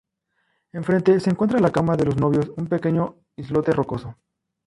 [0.71, 4.17] Enfrente se encuentra La Cama de los Novios, un pequeño islote rocoso.